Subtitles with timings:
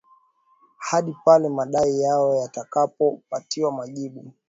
[0.77, 4.31] hadi pale madai yao yatakapo patiwa majibu